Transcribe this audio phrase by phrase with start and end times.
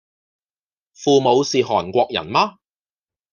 [0.95, 2.57] 父母是韓國人嗎？